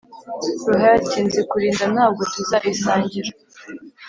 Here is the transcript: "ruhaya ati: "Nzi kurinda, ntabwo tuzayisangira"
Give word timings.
"ruhaya 0.69 0.95
ati: 0.99 1.17
"Nzi 1.25 1.41
kurinda, 1.49 1.83
ntabwo 1.93 2.21
tuzayisangira" 2.33 3.31